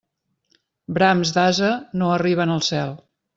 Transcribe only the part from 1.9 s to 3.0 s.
no arriben al cel.